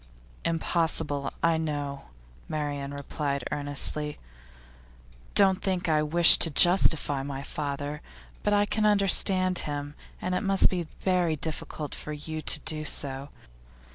[0.45, 2.05] 'Impossible; I know,'
[2.49, 4.17] Marian replied earnestly.
[5.35, 8.01] 'Don't think that I wish to justify my father.
[8.41, 12.83] But I can understand him, and it must be very difficult for you to do
[12.83, 13.29] so.